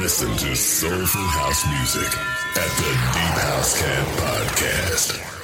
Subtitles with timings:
[0.00, 2.18] Listen to soulful house music
[2.56, 5.35] at the Deep House Cat Podcast.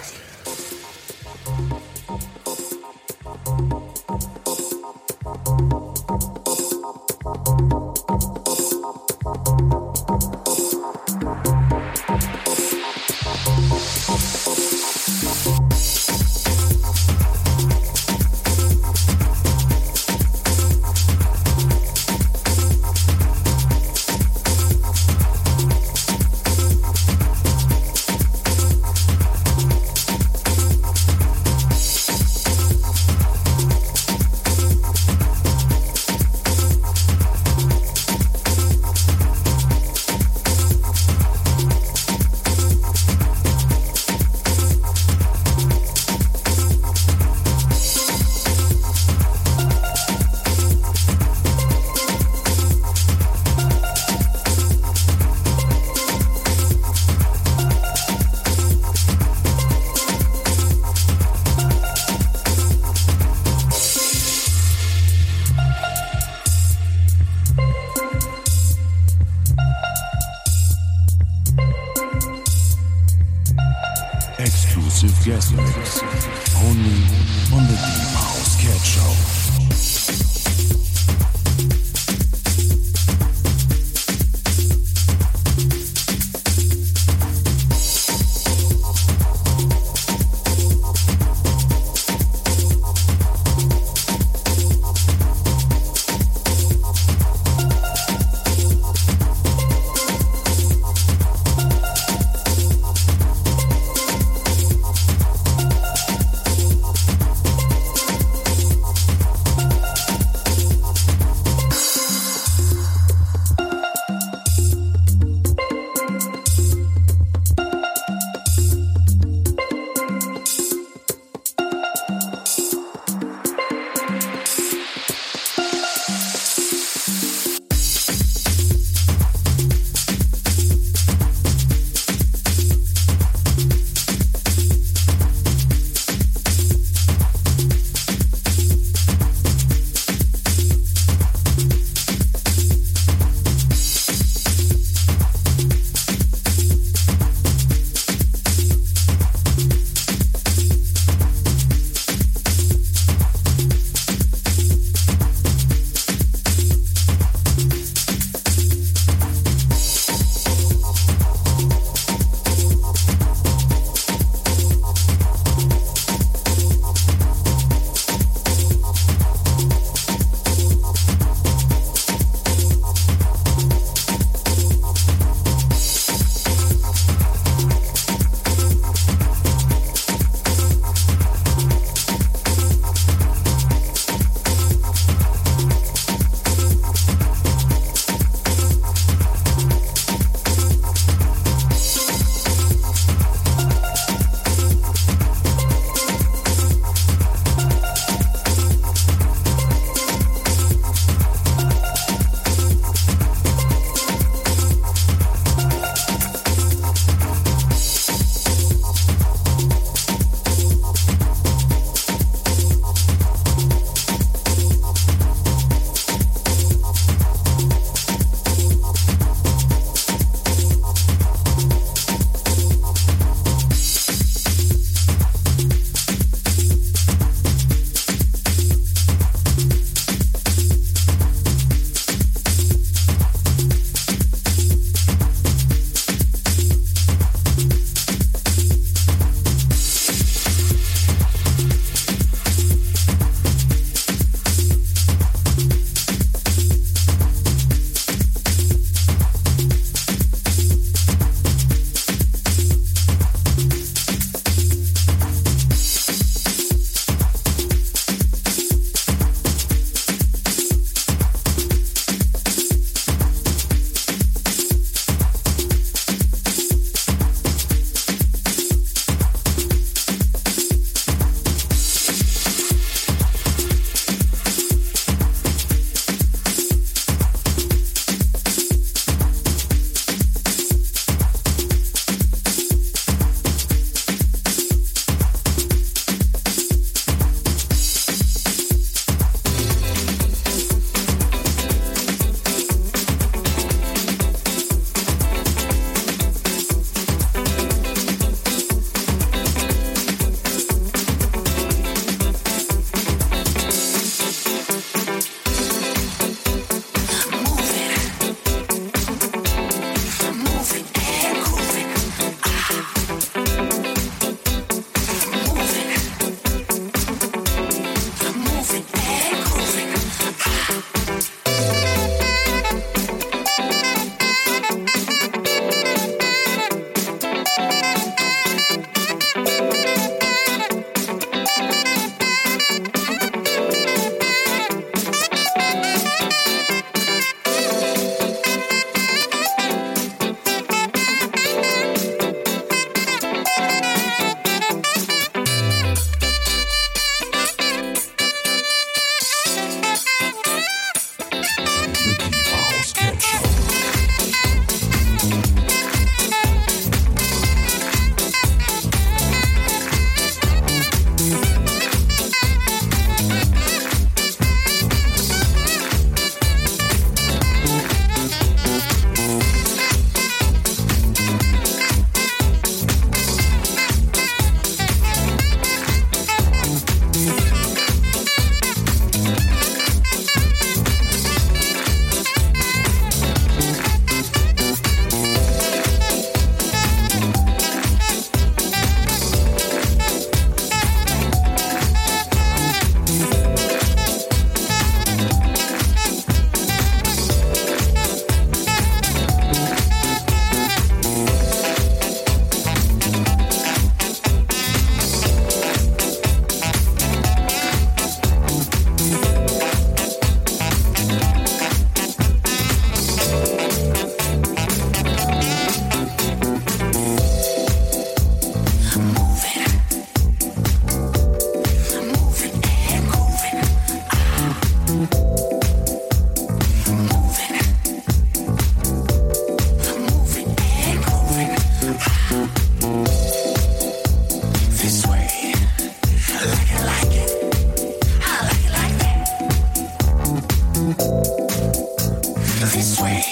[442.92, 443.24] sway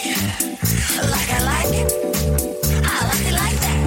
[1.10, 1.92] like I like it.
[2.84, 3.80] I like it like that.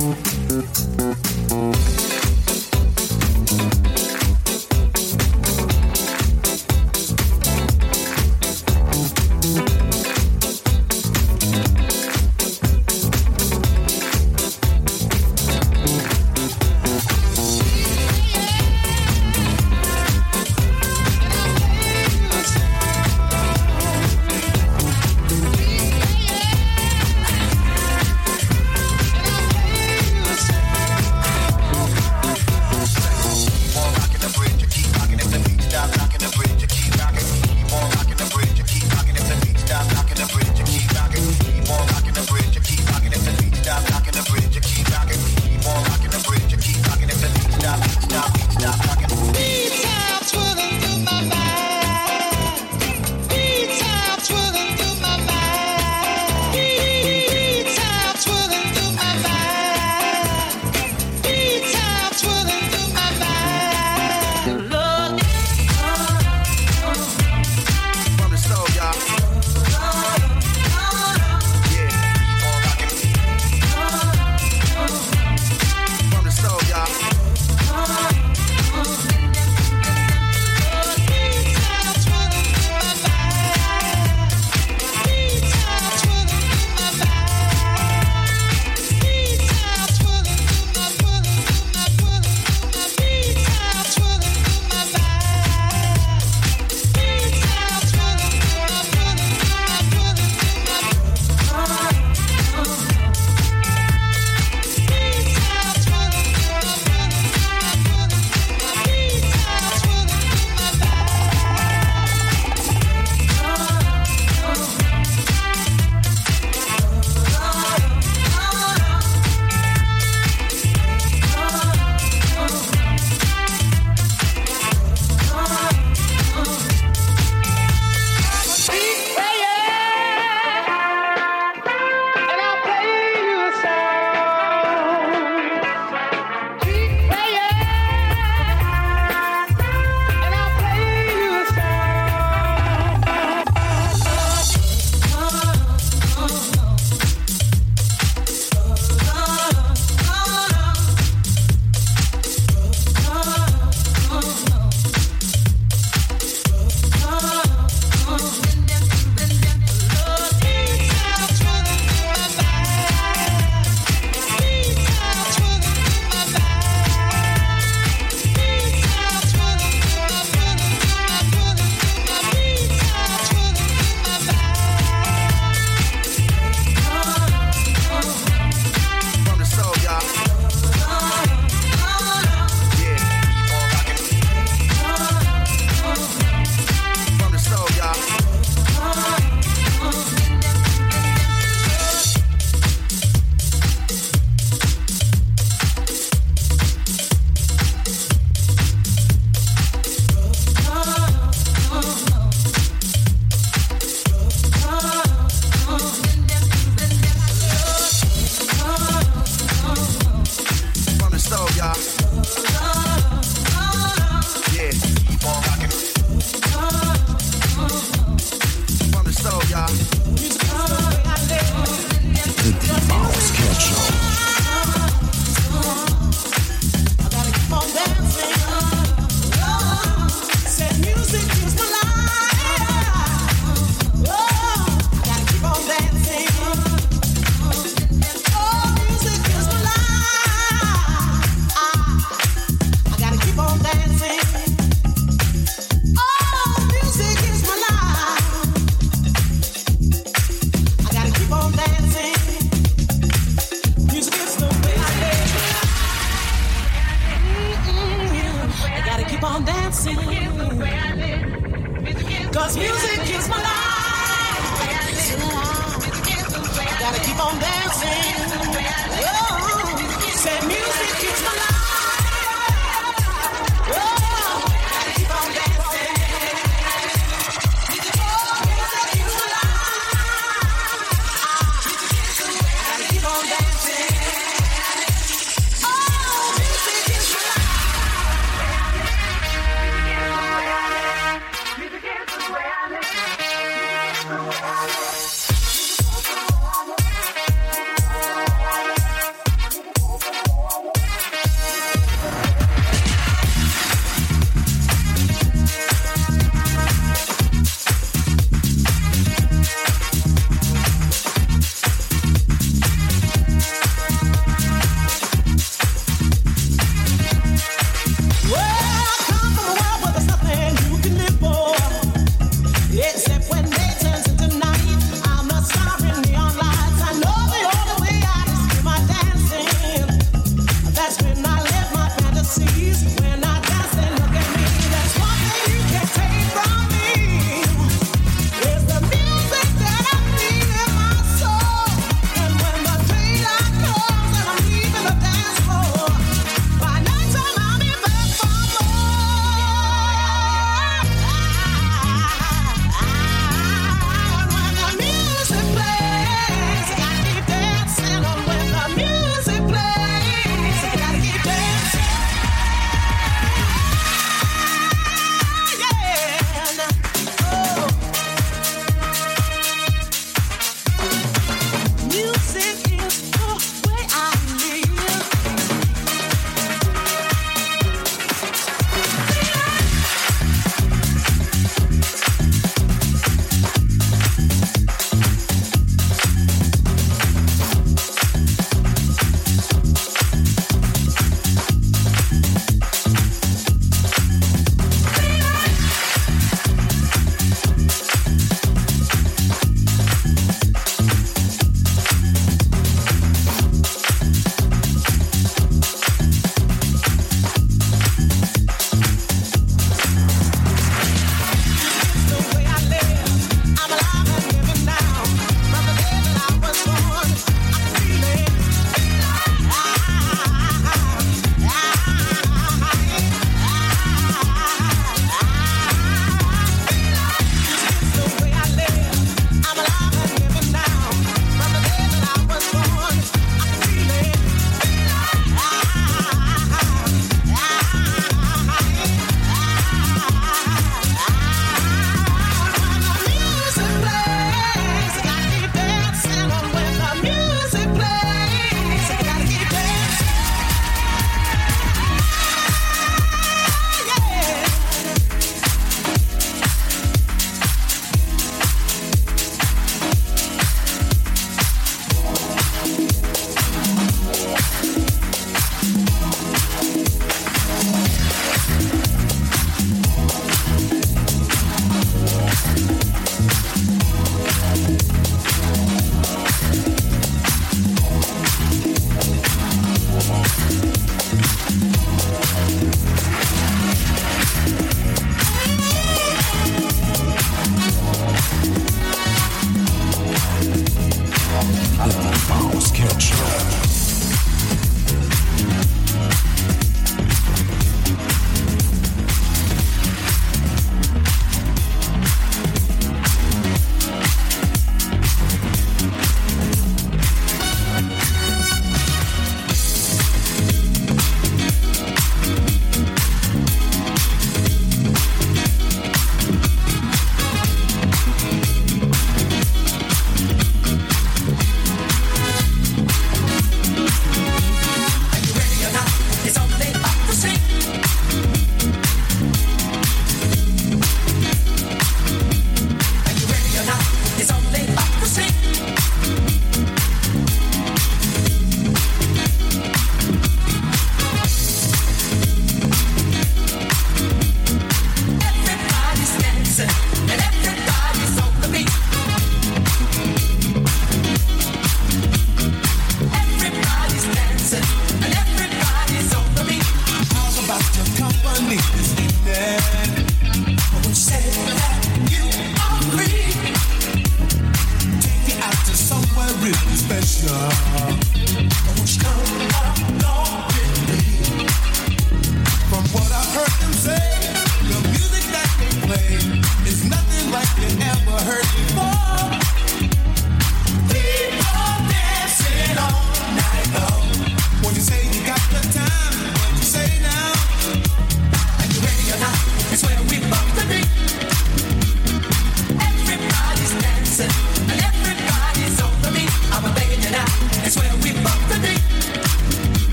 [558.42, 560.58] money this evening.
[560.72, 561.63] What you say?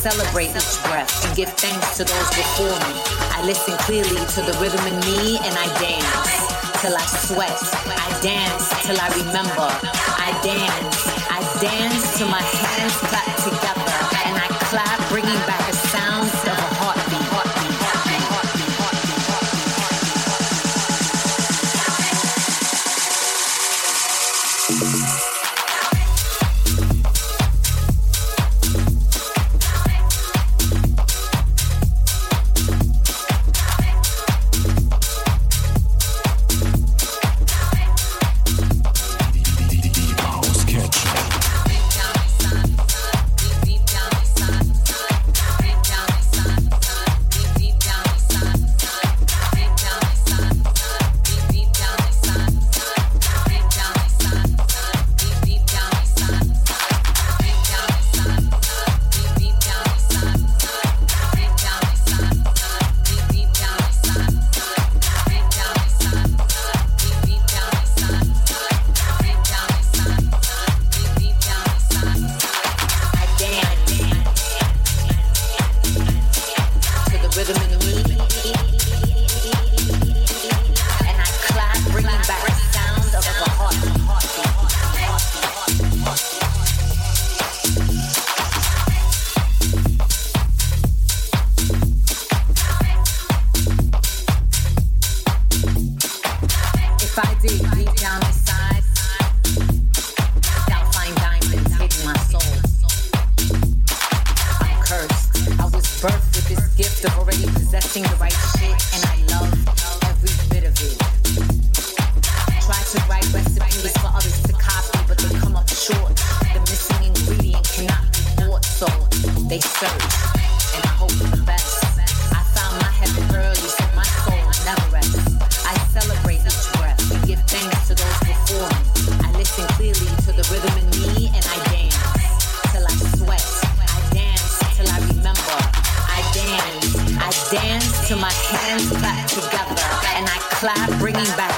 [0.00, 2.96] Celebrate each breath and give thanks to those before me.
[3.36, 7.60] I listen clearly to the rhythm in me, and I dance till I sweat.
[7.84, 9.68] I dance till I remember.
[10.16, 13.79] I dance I dance till my hands clap together,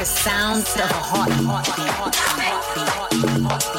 [0.02, 3.71] bringing back a sound of a heart, heartbeat, heartbeat, heartbeat, heartbeat,